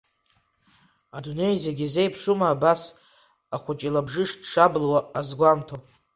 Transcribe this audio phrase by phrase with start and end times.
[1.15, 2.81] Адунеи зегь азеиԥшума абас,
[3.55, 5.75] ахәыҷ илабжыш дшабылуа азгәамҭо?